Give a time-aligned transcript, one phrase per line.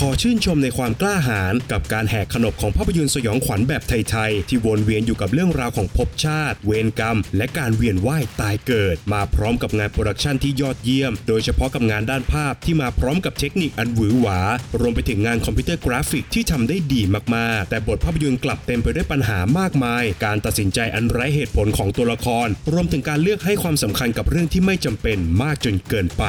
[0.00, 14.40] ขอชื่นชมในความกล้าหาญกับการแหกขนบของภาพยนตร์สยองขวัญแบบไทยๆ ที่วนเวียนอยู่กับเรื่องราวของภพชาติ เวรกรรม และการเวียนว่ายตายเกิด มาพร้อมกับงานโปรดักชันที่ยอดเยี่ยม โดยเฉพาะกับงานด้านภาพที่มาพร้อมกับเทคนิคอันหวือหวา
[14.80, 17.02] รวมไปถึงงานคอมพิวเตอร์กราฟิกที่ทำได้ดี
[17.34, 26.24] มากๆ แต่บทภาพยนตร์กลับเต็มไปด้วยปัญหามากมาย การตัดสินใจอันไร้เหตุผลของตัวละคร รวมถึงการเลือกให้ความสำคัญกับเรื่องที่ไม่จำเป็นมากจนเกินไป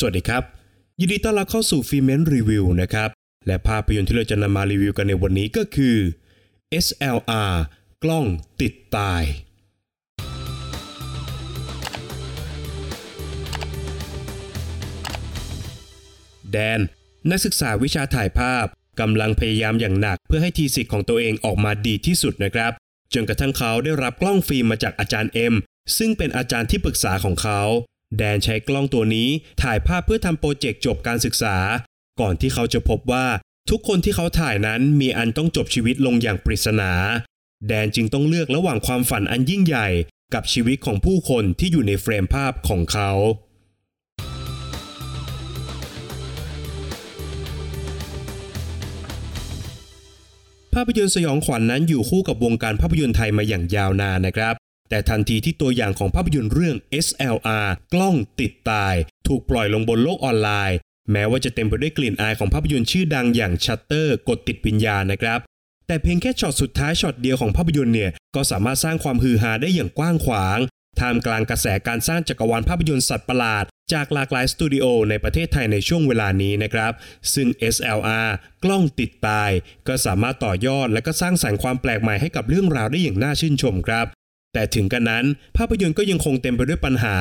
[0.00, 0.42] สวัสดีครับ
[1.00, 3.10] ยินดีต้อนรับเข้าสู่ฟีเมนรีวิวนะครับ
[3.46, 5.96] และภาพยนตร์ที่เราจะนำมารีวิวกันในวันนี้ก็คือ
[6.84, 7.54] SLR
[8.02, 8.26] กล้อง
[8.60, 9.22] ติดตาย
[16.52, 16.80] แดน
[17.30, 18.66] นักศึกษาวิชาถ่ายภาพ
[19.00, 22.72] กำลังพยายามอย่างหนักเพื่อให้ทีสิทธิ์ของตัวเองออกมาดีที่สุดนะครับ
[23.14, 25.54] จนกระทั่งเขาได้รับกล้องฟิล์มมาจากอาจารย์เอ็ม
[25.98, 27.62] ซึ่งเป็นอาจารย์ที่ปรึกษาของเขา
[28.16, 29.28] แดนใช้กล้องตัวนี้
[29.62, 31.56] ถ่ายภาพเพื่อทำโปรเจกต์จบการศึกษา
[32.20, 33.26] ก่อนที่เขาจะพบว่า
[33.70, 36.92] ทุกคนที่เขาถ่ายนั้นมีอันต้องจบชีวิตลงอย่างปริศนา
[37.68, 39.88] แดนจึงต้องเลือกระหว่างความฝันอันยิ่งใหญ่
[40.34, 43.10] กับชีวิตของผู้คนที่อยู่ในเฟรมภาพของเขา
[50.74, 54.54] ภาพยนตร์สยองขวัญนนั้นอยู่คู่กับวงการภาพยนตร์ไทยมาอย่างยาวนานนะครับ
[54.88, 58.94] แต่ทันทีที่ตัวอย่างของภาพยนตร์เรื่อง SLR กล้องติดตาย
[59.26, 60.78] ถูกปล่อยลงบนโลกออนไลน์
[61.12, 65.40] แม้ว่าจะเต็มไปด้วยกลิ่นอายของภาพยนตร์ชื่อดังอย่างชัตเตอร์กดติดวิญญาณนะครับ
[65.86, 70.58] แต่เพียงแค่ช็อตสุดท้ายช็อตเดียวของภาพยนตร์เนี่ย ก็สามารถสร้างความฮือฮาได้อย่างกว้างขวาง
[71.00, 76.92] ท่ามกลางกระแสการสร้างจักรวาลภาพยนตร์สัตว์ประหลาด จากหลากหลายสตูดิโอในประเทศไทยในช่วงเวลานี้นะครับ
[77.34, 78.28] ซึ่ง SLR
[78.64, 79.50] กล้องติดตาย
[79.88, 84.06] ก็สามารถต่อยอดและก็สร้างสรรค์ความแปลกใหม่ให้กับเรื่องราวได้อย่างน่าชื่นชมครับ
[84.52, 85.24] แต่ถึงกันนั้น
[85.56, 87.16] ภาพยนตร์ก็ยังคงเต็มไปด้วยปัญหา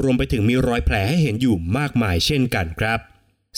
[0.00, 2.98] รวมไปถึงมีรอยแผลให้เห็นอยู่มากมายเช่นกันครับ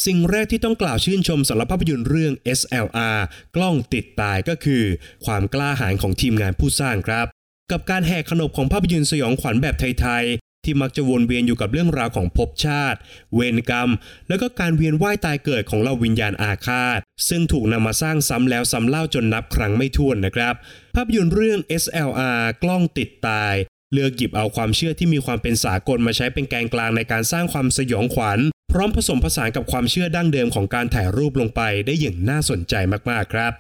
[0.07, 3.19] สิ่งแรกที่ต้องกล่าวชื่นชมสำหรับภาพยนตร์เรื่อง SLR
[3.57, 4.85] กล้องติดตายก็คือ
[5.25, 7.27] ความกล้าหาญของทีมงานผู้สร้างครับ
[7.73, 10.25] กับการแหกขนบของภาพยนตร์สยองขวัญแบบไทย
[10.65, 12.99] ที่มักจะวนเวียนอยู่กับเรื่องราวของภพชาติ
[13.35, 13.91] เวรกรรม
[14.29, 20.55] แล้วก็การเวียนว่ายตายเกิดของเราวิญญาณอาฆาต ซึ่งถูกนำมาสร้างซ้ำแล้วซ้ำเล่าจนนับครั้งไม่ถ้วนนะครับ
[20.95, 23.55] ภาพยนตร์เรื่อง SLR กล้องติดตาย
[23.93, 28.39] เลือกหยิบเอาความเชื่อที่มีความเป็นสากลมาใช้เป็นแกนกลางในการสร้างความสยองขวัญ
[28.73, 32.75] พร้อมผสมผสานกับความเชื่อดั้งเดิมของการถ่ายรูปลงไปได้อย่างน่าสนใจ
[33.11, 33.53] มากๆครับ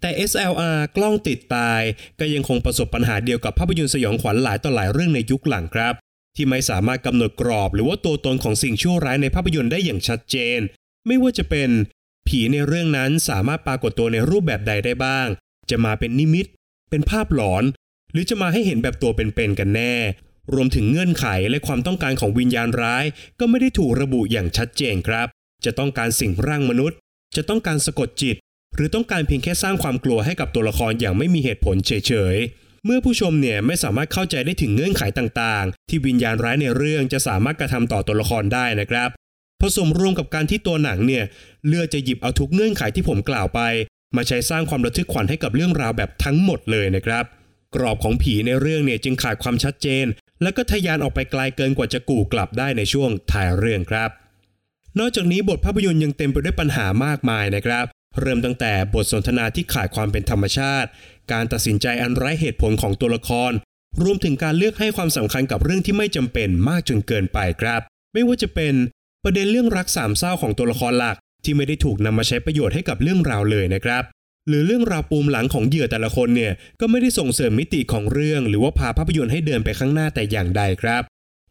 [0.00, 1.80] แต่ SLR กล้องติดตาย
[2.20, 5.94] ก็ยังคงประสบปัญหาเดียวกับภาพยนตร์สยองขวัญหลายต่อหลายเรื่องในยุคหลังครับ
[6.36, 10.60] ที่ไม่สามารถกำหนดกรอบหรือว่าตัวตนของสิ่งชั่วร้ายในภาพยนตร์ได้อย่างชัดเจน
[11.06, 11.70] ไม่ว่าจะเป็น
[12.28, 15.26] ผีในเรื่องนั้นสามารถปรากฏตัวในรูปแบบใดได้บ้าง
[15.70, 16.46] จะมาเป็นนิมิต
[16.90, 17.64] เป็นภาพหลอน
[18.12, 19.94] หรือจะมาให้เห็นแบบตัวเป็นๆกันแน่
[20.54, 23.04] รวมถึงเงื่อนไขและความต้องการของวิญญาณร้าย
[23.40, 25.26] ก็ไม่ได้ถูกระบุอย่างชัดเจนครับ
[25.64, 26.98] จะต้องการสิ่งร่างมนุษย์
[27.36, 28.36] จะต้องการสะกดจิต
[28.74, 39.10] หรือต้องการเพียงแค่สร้างความกลัวให้กับตัวละครอย่างไม่มีเหตุผลเฉยๆ เมื่อผู้ชมเนี่ยไม่สามารถเข้าใจได้ถึงเงื่อนไขต่างๆ ที่วิญญาณร้ายในเรื่องจะสามารถกระทำต่อตัวละครได้นะครับ
[39.60, 41.24] ผสมรวมกับการที่ตัวหนังเนี่ย
[41.68, 43.60] เลือกจะหยิบเอาทุกเงื่อนไขที่ผมกล่าวไป
[44.16, 47.24] มาใช้สร้างความระทึกขวัญให้กับเรื่องราวแบบทั้งหมดเลยนะครับ
[47.74, 50.06] กรอบของผีในเรื่องเนี่ยจึงขาดความชัดเจน
[50.42, 54.10] และก็ทะยานออกไปไกลเกินกว่าจะกู่กลับได้ในช่วงถ่ายเรื่องครับ
[54.98, 57.86] นอกจากนี้บทภาพยนตร์ยังเต็มไปด้วยปัญหามากมายนะครับ
[58.20, 60.88] เริ่มตั้งแต่บทสนทนาที่ขาดความเป็นธรรมชาติ
[61.32, 63.52] การตัดสินใจอันไร้เหตุผลของตัวละคร
[64.02, 67.80] รวมถึงการเลือกให้ความสำคัญกับเรื่องที่ไม่จำเป็นมากจนเกินไปครับ
[68.12, 68.74] ไม่ว่าจะเป็น
[69.24, 74.02] ประเด็นเรื่องรักสามเศร้าของตัวละครหลัก ที่ไม่ได้ถูกนำมาใช้ประโยชน์ให้กับเรื่องราวเลยนะครับ
[74.48, 81.02] หรือเรื่องราวปูมหลังของเหยื่อแต่ละคนเนี่ยก็ไม่ได้ส่งเสริมมิติของเรื่อง หรือว่าพาภาพยนตร์ให้เดินไปข้างหน้าแต่อย่างใดครับ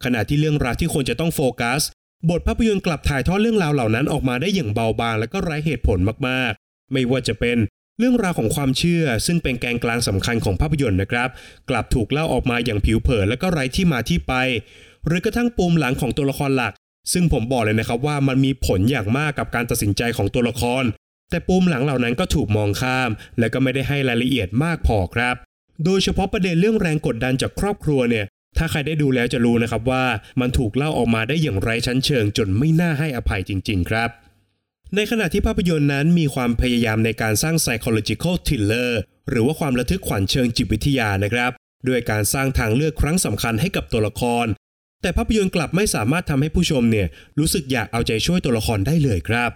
[0.03, 1.81] ขณะที่เรื่องราวที่ควรจะต้องโฟกัส
[2.29, 7.57] บทภาพยนตร์กลับถ่ายทอดเรื่องราวเหล่านั้นออกมาได้อย่างเบาบางและก็ไร้เหตุผลมากๆ ไม่ว่าจะเป็น
[7.99, 11.29] เรื่องราวของความเชื่อซึ่งเป็นแกนกลางสำคัญของภาพยนตร์นะครับ
[11.69, 14.33] กลับถูกเล่าออกมาอย่างผิวเผินและก็ไร้ที่มาที่ไป
[15.05, 16.73] หรือกระทั่งปูมหลังของตัวละครหลัก
[17.13, 20.83] ซึ่งผมบอกเลยนะครับว่ามันมีผลอย่างมากกับการตัดสินใจของตัวละคร
[21.29, 23.09] แต่ปูมหลังเหล่านั้นก็ถูกมองข้าม
[23.39, 25.35] และก็ไม่ได้ให้รายละเอียดมากพอครับ
[25.85, 28.25] โดยเฉพาะประเด็นเรื่องแรงกดดันจากครอบครัวเนี่ย
[28.57, 30.05] ถ้าใครได้ดูแล้วจะรู้นะครับว่า
[30.41, 34.09] มันถูกเล่าออกมาได้อย่างไร้ชั้นเชิง จนไม่น่าให้อภัยจริง ๆ ครับ
[34.95, 38.91] ในขณะที่ภาพยนตร์นั้นมีความพยายามในการสร้าง psychological thriller
[39.29, 41.51] หรือว่าความระทึกขวัญเชิงจิตวิทยานะครับ
[41.87, 44.45] ด้วยการสร้างทางเลือกครั้งสำคัญให้กับตัวละคร
[45.01, 47.07] แต่ภาพยนตร์กลับไม่สามารถทำให้ผู้ชมเนี่ย
[47.39, 49.51] รู้สึกอยากเอาใจช่วยตัวละครได้เลยครับ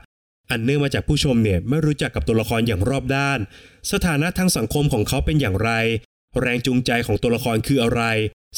[0.52, 3.40] อันเนื่องมาจากผู้ชมเนี่ยไม่รู้จักกับตัวละครอย่างรอบด้าน
[3.92, 5.72] สถานะทางสังคมของเขาเป็นอย่างไร
[6.42, 8.02] แรงจูงใจของตัวละครคืออะไร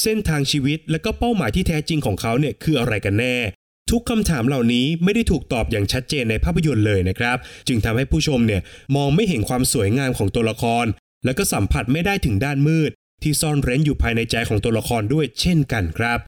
[0.02, 3.36] เส้นทางชีวิตและก็เป้าหมายที่แท้จริงของเขาเนี่ยคืออะไรกันแน่
[3.92, 8.62] ทุกคำถามเหล่านี้ไม่ได้ถูกตอบอย่างชัดเจนในภาพยนตร์เลยนะครับ จึงทำให้ผู้ชมเนี่ย
[8.96, 10.86] มองไม่เห็นความสวยงามของตัวละคร
[11.26, 12.92] และก็สัมผัสไม่ได้ถึงด้านมืด
[13.24, 16.20] ที่ซ่อนเร้นอยู่ภายในใจของตัวละครด้วยเช่นกันครับ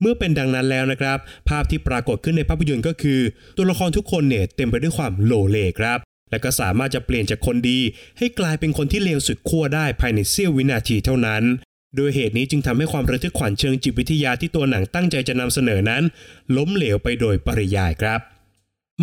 [0.00, 1.18] เมื่อเป็นดังนั้นแล้วนะครับ
[1.48, 3.20] ภาพที่ปรากฏขึ้นในภาพยนตร์ก็คือ
[3.56, 5.98] ตัวละครทุกคนเนี่ยเต็มไปด้วยความโลเลครับ
[6.30, 7.80] และก็สามารถจะเปลี่ยนจากคนดี
[8.18, 11.42] ให้กลายเป็นคนที่เลวสุดขั้วได้ภายในเสี้ยววินาทีเท่านั้น
[11.96, 16.02] โดยเหตุนี้จึงทำให้ความระทึกขวัญเชิงจิตวิทยาที่ตัวหนังตั้งใจจะนำเสนอนั้น
[16.56, 18.20] ล้มเหลวไปโดยปริยายครับ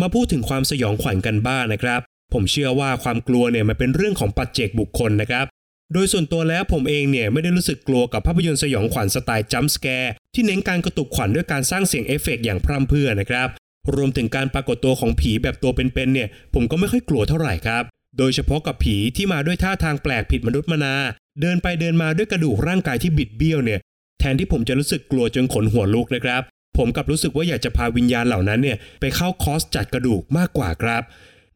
[0.00, 2.00] มาพูดถึงความสยองขวัญกันบ้างนะครับ
[2.32, 5.46] ผมเชื่อว่าความกลัวเนี่ยมันเป็นเรื่องของปัจเจกบุคคลนะครับ
[5.92, 13.48] โดยส่วนตัวแล้วผมเองเนี่ยไม่ได้รู้สึกกลัวกับภาพยนตร์สยองขวัญสไตล์ jump scare ที่เน้นการกระตุกขวัญด้วยการสร้างเสียงเอฟเฟกต์อย่างพร่ำเพรื่อนะครับ
[13.94, 17.84] รวมถึงการปรากฏตัวของผีแบบตัวเป็นๆเนี่ย ผมก็ไม่ค่อยกลัวเท่าไหร่ครับ
[18.18, 20.94] โดยเฉพาะกับผีที่มาด้วยท่าทางแปลกผิดมนุษย์มนา
[21.40, 23.80] เดินไปเดินมาด้วยกระดูกร่างกายที่บิดเบี้ยวเนี่ย
[24.20, 26.42] แทนที่ผมจะรู้สึกกลัวจนขนหัวลุกนะครับ
[26.78, 31.02] ผมกลับรู้สึกว่าอยากจะพาวิญญาณเหล่านั้นเนี่ยไปเข้าคอร์สจัดกระดูกมากกว่าครับ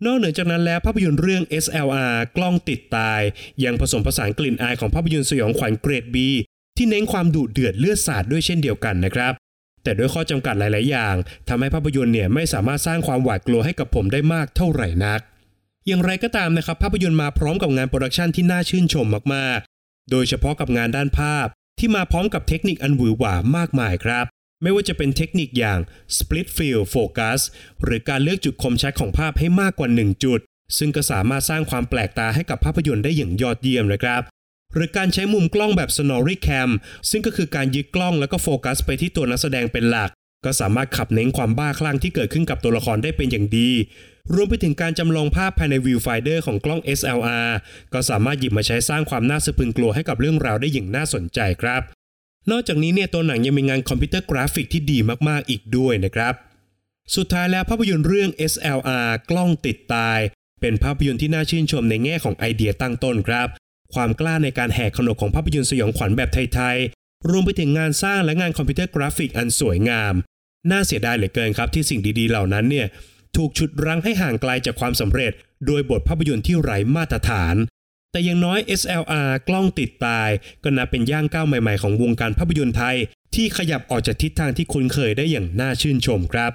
[0.04, 3.20] นอกเหนือจากนั้นแล้วภาพยนตร์เรื่อง SLR กล้องติดตาย
[3.64, 6.16] ยังผสมผสานกลิ่นอายของภาพยนตร์สยองขวัญเกรด B
[6.76, 9.32] ที่เน้นความดุเดือดเลือดสาดด้วยเช่นเดียวกันนะครับ
[9.82, 11.14] แต่ด้วยข้อจำกัดหลาย ๆ อย่าง
[11.48, 15.20] ทำให้ภาพยนตร์เนี่ยไม่สามารถสร้างความหวาดกลัวให้กับผมได้มากเท่าไหร่นัก
[15.86, 19.69] อย่างไรก็ตามนะครับ ภาพยนตร์มาพร้อมกับงานโปรดักชันที่น่าชื่นชมมากๆ
[20.10, 21.46] โดยเฉพาะกับงานด้านภาพ
[21.78, 24.26] ที่มาพร้อมกับเทคนิคอันหวือหวามากมายครับ
[24.62, 25.78] ไม่ว่าจะเป็นเทคนิคอย่าง
[26.16, 27.40] split field focus
[27.82, 30.40] หรือการเลือกจุดคมชัดของภาพให้มากกว่า 1 จุด
[30.78, 34.22] ซึ่งก็สามารถสร้างความแปลกตาให้กับภาพยนตร์ได้อย่างยอดเยี่ยมนะครับ
[34.74, 36.70] หรือการใช้มุมกล้องแบบ Sonori Cam
[37.10, 40.10] ซึ่งก็คือการยึดกล้องแล้วก็โฟกัสไปที่ตัวนักแสดงเป็นหลัก
[40.44, 43.70] ก็สามารถขับเน้นความบ้าคลั่งที่เกิดขึ้นกับตัวละครได้เป็นอย่างดี
[44.34, 47.50] รวมไปถึงการจำลองภาพภายใน Viewfinder ของกล้อง SLR
[47.92, 51.82] ก็สามารถหยิบมาใช้สร้างความน่าสะพรึงกลัวให้กับเรื่องราวได้อย่างน่าสนใจครับ
[52.50, 54.98] นอกจากนี้เนี่ยตัวหนังยังมีงานคอมพิวเตอร์กราฟิกที่ดี
[55.28, 56.34] มากๆอีกด้วยนะครับ
[57.16, 60.18] สุดท้ายแล้วภาพยนตร์เรื่อง SLR กล้องติดตาย
[60.60, 63.48] เป็นภาพยนตร์ที่น่าชื่นชมในแง่ของไอเดียตั้งต้นครับ
[63.94, 70.14] ความกล้าในการแหกขนบของภาพยนตร์สยองขวัญแบบไทยๆรวมไปถึงงานสร้างและงานคอมพิวเตอร์กราฟิกอันสวยงาม
[70.70, 72.86] น่าเสียดายเหลือเกินครับที่สิ่งดีๆเหล่านั้นเนี่ย
[73.36, 75.32] ถูกฉุดรั้งให้ห่างไกลจากความสำเร็จ
[75.66, 77.56] โดยบทภาพยนตร์ที่ไร้มาตรฐาน
[78.12, 80.28] แต่อย่างน้อย SLR กล้องติดตาย
[80.62, 82.96] ก็นับเป็นย่างก้าวใหม่ๆของวงการภาพยนตร์ไทย
[83.34, 86.52] ที่ขยับออกจากทิศทางที่คุ้นเคยได้อย่างน่าชื่นชมครับ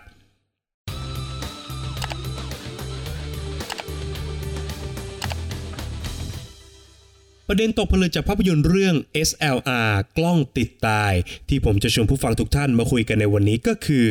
[7.48, 8.96] ประเด็นตกผลึกจากภาพยนตร์เรื่อง
[9.28, 11.14] SLR กล้องติดตาย
[11.50, 14.08] ที่ผมจะชวนผู้ฟังทุกท่านมาคุยกันในวันนี้ก็คือ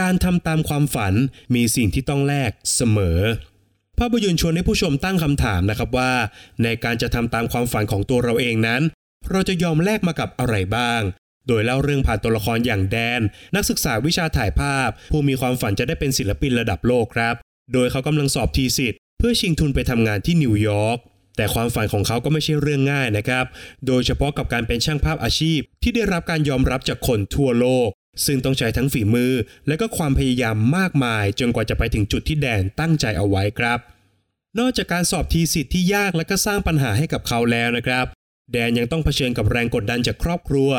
[0.00, 1.14] การทำตามความฝัน
[1.54, 3.20] มีสิ่งที่ต้องแลกเสมอ
[3.98, 6.12] ภาพยนตร์ชวนให้ผู้ชมตั้งคำถามนะครับว่า
[6.62, 8.82] ในการจะทำตามความฝันของตัวเราเองนั้น
[9.30, 11.00] เราจะยอมแลกมากับอะไรบ้าง
[11.48, 13.20] โดยเล่าเรื่องผ่านตัวละครอย่างแดน
[13.54, 17.34] นักศึกษาวิชาถ่ายภาพ ผู้มีความฝันจะได้เป็นศิลปินระดับโลกครับ
[17.72, 20.98] โดยเขากำลังสอบทีสิทธิ์เพื่อชิงทุนไปทำงานที่นิวยอร์ก
[21.36, 23.44] แต่ความฝันของเขาก็ไม่ใช่เรื่องง่ายนะครับ
[23.86, 27.90] โดยเฉพาะกับการเป็นช่างภาพอาชีพที่ได้รับการยอมรับจากคนทั่วโลก
[28.26, 29.32] ซึ่งต้องใช้ทั้งฝีมือ
[29.68, 33.78] และก็ความพยายามมากมาย จนกว่าจะไปถึงจุดที่แดนตั้งใจเอาไว้ครับ
[34.58, 38.06] นอกจากการสอบทีสิทธิ์ที่ยากและก็สร้างปัญหาให้กับเขาแล้วนะครับ
[38.52, 40.70] แดนยังต้องเผชิญกับแรงกดดันจากครอบครัว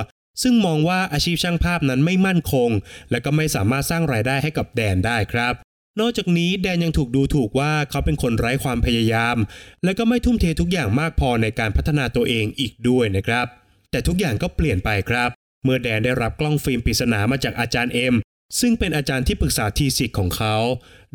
[0.41, 2.69] ซึ่งมองว่าอาชีพช่างภาพนั้นไม่มั่นคง
[3.11, 5.53] และก็ไม่สามารถสร้างรายได้ให้กับแดนได้ครับ
[5.99, 9.37] นอกจากนี้แดนยังถูกดูถูกว่าเขาเป็นคนไร้ความพยายาม
[9.83, 13.45] และก็ไม่ทุ่มเททุกอย่างมากพอในการพัฒนาตัวเองอีกด้วยนะครับ
[13.91, 15.29] แต่ทุกอย่างก็เปลี่ยนไปครับ
[15.65, 18.15] เมื่อแดนได้รับกล้องฟิล์มปริศนามาจากอาจารย์เอ็ม
[18.59, 20.55] ซึ่งเป็นอาจารย์ที่ปรึกษา thesis ของเขา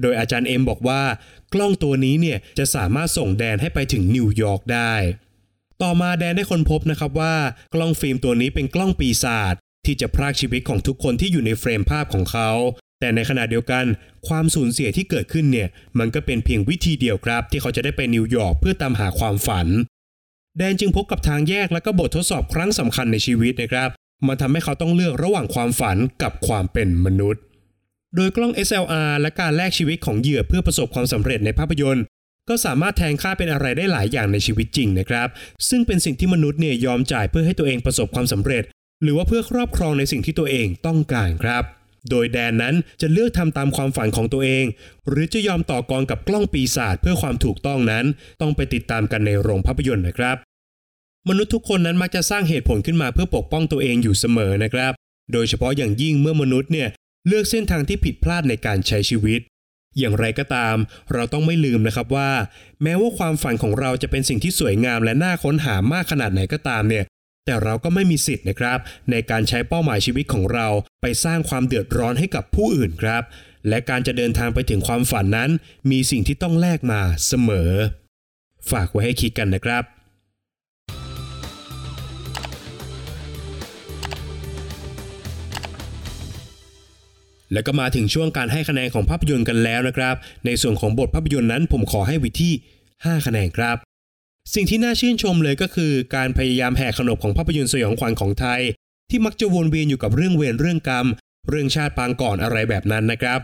[0.00, 1.02] โดยอาจารย์เอ็มบอกว่า
[1.54, 4.94] กล้องตัวนี้เนี่ยจะสามารถส่งแดนให้ไปถึงนิวยอร์กได้
[5.82, 7.34] ต่อมาแดนได้ค้นพบนะครับว่า
[7.74, 9.54] กล้องฟิล์มตัวนี้เป็นกล้องปีศาจ
[9.86, 12.50] ที่จะพรากชีวิตของทุกคนที่อยู่ในเฟรมภาพของเขา
[13.00, 13.84] แต่ในขณะเดียวกัน
[14.28, 19.66] ความสูญเสียที่เกิดขึ้นเนี่ยมันก็เป็นเพียงวิธีเดียวครับ ที่เขาจะได้ไปนิวยอร์กเพื่อตามหาความฝัน
[20.58, 23.90] แดนจึงพบกับทางแยกและก็บททดสอบครั้งสำคัญในชีวิตนะครับ
[24.26, 27.42] มันทำให้เขาต้องเลือกระหว่างความฝันกับความเป็นมนุษย์
[28.16, 32.04] โดยกล้อง SLR และการแลกชีวิตของเหยื่อเพื่อประสบความสำเร็จในภาพยนตร์
[32.48, 35.28] ก็สามารถแทนค่าเป็นอะไรได้หลายอย่างในชีวิตจริงนะครับ
[35.68, 38.64] ซึ่งเป็นสิ่งที่มนุษย์เนี่ยยอมจ่ายเพื่อให้ตัวเองประสบความสำเร็จ
[39.02, 41.64] หรือว่าเพื่อครอบครองในสิ่งที่ตัวเองต้องการครับ
[42.10, 44.64] โดยแดนนั้นจะเลือกทำตามความฝันของตัวเอง
[45.08, 48.04] หรือจะยอมต่อกรกับกล้องปีศาจเพื่อความถูกต้องนั้น
[48.40, 50.36] ต้องไปติดตามกันในโรงภาพยนตร์นะครับ
[51.28, 54.92] มนุษย์ทุกคนนั้นมักจะสร้างเหตุผลขึ้นมาเพื่อปกป้องตัวเองอยู่เสมอนะครับ
[55.32, 56.88] โดยเฉพาะอย่างยิ่งเมื่อมนุษย์เนี่ย
[57.26, 59.40] เลือกเส้นทางที่ผิดพลาดในการใช้ชีวิต
[59.98, 60.76] อย่างไรก็ตาม
[61.12, 62.30] เราต้องไม่ลืมนะครับว่า
[62.82, 67.04] แม้ว่าความฝันของเราจะเป็นสิ่งที่สวยงามและน่าค้นหามากขนาดไหนก็ตามเนี่ย
[67.46, 68.78] แต่เราก็ไม่มีสิทธิ์นะครับ
[69.10, 70.66] ในการใช้เป้าหมายชีวิตของเรา
[71.00, 73.22] ไปสร้างความเดือดร้อนให้กับผู้อื่นครับ
[73.68, 75.50] และการจะเดินทางไปถึงความฝันนั้น
[75.90, 77.70] มีสิ่งที่ต้องแลกมาเสมอ
[78.70, 79.84] ฝากไว้ให้คิดกันนะครับ
[87.52, 90.14] แล้วก็มาถึงช่วงการให้คะแนนของภาพยนตร์กันแล้วนะครับ
[90.46, 92.52] ในส่วนของบทภาพยนตร์นั้นผมขอให้วิที่
[92.88, 93.76] 5 คะแนนครับ
[94.54, 98.60] สิ่งที่น่าชื่นชมเลยก็คือ การพยายามแหกขนบของภาพยนตร์สยองขวัญของไทย
[99.10, 101.06] ที่มักจะวนเวียนอยู่กับเรื่องเวรเรื่องกรรม
[101.48, 103.40] เรื่องชาติปางก่อนอะไรแบบนั้นนะครับ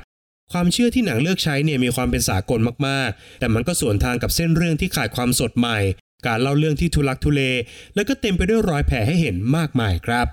[0.53, 5.79] ความเชื่อที่หนังเลือกใช้เนี่ยมีความเป็นสากลมากๆ แต่มันก็สวนทางกับเส้นเรื่องที่ขาดความสดใหม่
[6.27, 7.43] การเล่าเรื่องที่ทุลักทุเล
[7.95, 10.27] แล้วก็เต็มไปด้วยรอยแผลให้เห็นมากมายครับ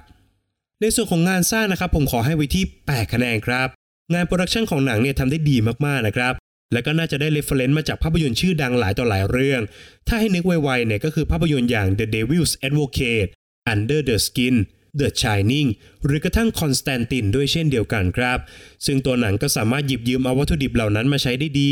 [0.84, 3.68] ในส่วนของงานสร้างนะครับผมขอให้ไว้ที่ 8 คะแนนครับ
[4.14, 6.34] งานโปรดักชันของหนังเนี่ยทำได้ดีมากๆนะครับ
[6.74, 9.62] แล้วก็น่าจะได้ reference มาจากภาพยนตร์ชื่อดังหลายต่อหลายเรื่อง
[10.08, 13.30] ถ้าให้นึกไวๆเนี่ยก็คือภาพยนตร์อย่าง The Devil's Advocate
[13.74, 14.56] Under the Skin
[15.00, 15.70] The Shining
[16.06, 18.38] หรือกระทั่ง Constantine ด้วยเช่นเดียวกันครับ
[18.86, 21.72] ซึ่งตัวหนังก็สามารถหยิบยืมเอาวัตถุดิบเหล่านั้นมาใช้ได้ดี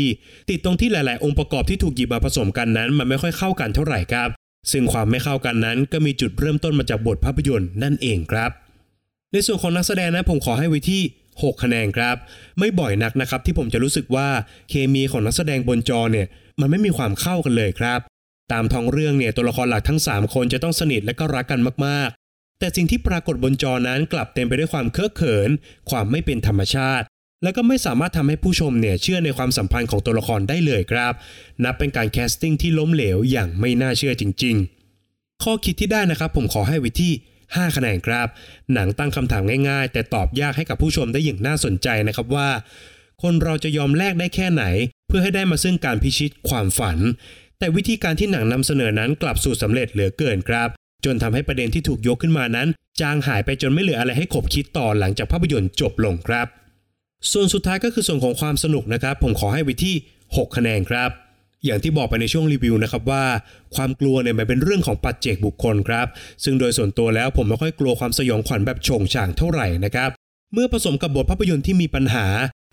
[0.50, 4.28] ติดตรงที่หลายๆ องค์ประกอบที่ถูกหยิบมาผสมกันนั้น มันไม่ค่อยเข้ากันเท่าไหร่ครับ
[4.72, 8.52] ซึ่งความไม่เข้ากันนั้นก็มีจุดเริ่มต้นมาจากบทภาพยนตร์นั่นเองครับ
[9.32, 12.16] ในส่วนของนักแสดงนะผมขอให้ไว้ที่ 6 คะแนนครับ
[12.58, 14.28] ไม่บ่อยนักนะครับที่ผมจะรู้สึกว่า
[14.70, 16.26] เคมีของนักแสดงบนจอเนี่ย
[16.60, 18.00] มันไม่มีความเข้ากันเลยครับ
[18.52, 25.50] ตามท้องเรื่องเนี่ยตัวละครหลักทั้ง 3 คนจะต้องสนิทและก็รักกันมากๆ แต่สิ่งที่ปรากฏบนจอนั้นกลับเต็มไปด้วยความเคอะเขิน
[25.90, 27.06] ความไม่เป็นธรรมชาติ
[27.42, 31.12] แล้วก็ไม่สามารถทำให้ผู้ชมเนี่ยเชื่อในความสัมพันธ์ของตัวละครได้เลยครับ
[31.64, 34.56] นับเป็นการแคสติ้งที่ล้มเหลวอย่างไม่น่าเชื่อจริง
[35.00, 37.12] ๆ ข้อคิดที่ได้นะครับผมขอให้ไว้ที่
[37.56, 38.28] 5 คะแนนครับ
[38.74, 42.48] หนังตั้งคำถามง่ายๆ แต่ตอบยากให้กับผู้ชมได้อย่างน่าสนใจนะครับว่า
[43.22, 44.64] คนเราจะยอมแลกได้แค่ไหน
[45.08, 46.98] เพื่อให้ได้มาซึ่งการพิชิตความฝัน
[47.58, 50.68] แต่วิธีการที่หนังนำเสนอนั้นกลับสู่สำเร็จเหลือเกินครับ
[51.04, 52.68] จนทำให้ประเด็นที่ถูกยกขึ้นมานั้น
[53.00, 56.46] จางหายไปจนไม่เหลืออะไรให้ขบคิดต่อหลังจากภาพยนตร์จบลงครับ
[57.32, 59.94] ส่วนสุดท้ายก็คือส่วนของความสนุกนะครับ ผมขอให้ไว้ที่
[60.26, 61.10] 6 คะแนนครับ
[61.64, 63.24] อย่างที่บอกไปในช่วงรีวิวนะครับว่า
[63.74, 66.06] ความกลัวเนี่ยมันเป็นเรื่องของปัจเจกบุคคลครับ
[66.44, 70.10] ซึ่งโดยส่วนตัวแล้วผมไม่ค่อยกลัวความสยองขวัญแบบโฉงฉางเท่าไหร่นะครับ
[70.52, 72.26] เมื่อผสมกับบทภาพยนตร์ที่มีปัญหา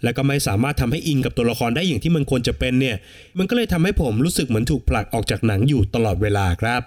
[0.03, 2.95] และก็ไม่สามารถทำให้อิงกับตัวละครได้อย่างที่มันควรจะเป็นเนี่ย
[3.37, 6.81] มันก็เลยทำให้ผมรู้สึกเหมือนถูกผลักออกจากหนังอยู่ตลอดเวลาครับ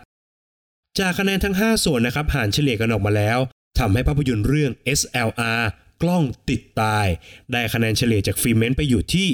[0.99, 3.39] จากคะแนนทั้ง 5 ส่วนนะครับหารเฉลี่ยกันออกมาแล้ว
[3.79, 5.63] ทำให้ภาพยนตร์เรื่อง SLR
[6.03, 7.07] กล้องติดตาย
[7.53, 9.29] ได้คะแนนเฉลี่ยจากฟิเมนต์ไปอยู่ที่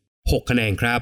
[0.00, 1.00] 6 คะแนนครับ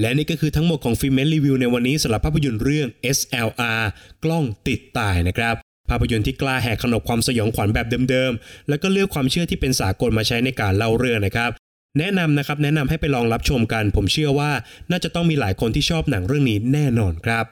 [0.00, 3.82] และนี่ก็คือทั้งหมดของฟิเมนรีวิวในวันนี้สำหรับภาพยนตร์เรื่อง SLR
[4.24, 5.54] กล้องติดตายนะครับ
[5.90, 11.50] ภาพยนตร์ที่กล้าแหกขนบความสยองขวัญแบบเดิมๆ แล้วก็เลือกความเชื่อที่เป็นสากลมาใช้ในการเล่าเรื่องนะครับ
[11.98, 14.50] แนะนำนะครับ แนะนำให้ไปลองรับชมกัน ผมเชื่อว่า
[14.90, 17.44] น่าจะต้องมีหลายคนที่ชอบหนังเรื่องนี้แน่นอนครับ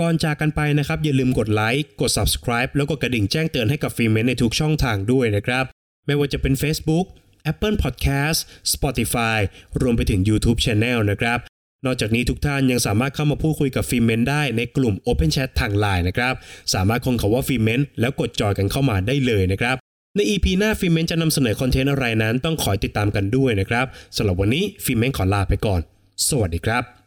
[0.00, 5.64] ก่อนจากกันไปนะครับ อย่าลืมกดไลค์ กด subscribe แล้วก็กระดิ่งแจ้งเตือนให้กับฟิเมนในทุกช่องทางด้วยนะครับ
[6.06, 7.06] ไม่ว่าจะเป็น Facebook
[7.52, 8.38] Apple Podcast
[8.74, 9.38] Spotify
[9.80, 11.38] รวมไปถึง YouTube Channel นะครับ
[11.86, 16.34] นอกจากนี้ทุกท่านยังสามารถเข้ามาพูดคุยกับฟิเมนได้ในกลุ่ม Open Chat ทาง Line นะครับ
[16.74, 19.76] สามารถค้นคำว่าฟิเมนแล้วกดจอยกันเข้ามาได้เลยนะครับ
[20.16, 25.80] ใน EP หน้าฟิเมนจะนำเสนอคอนเทนต์อะไรนั้นต้องคอยติดตามกันด้วยนะครับสำหรับวันนี้ฟิเมนขอลาไปก่อน
[26.28, 26.99] สวัสดีครับ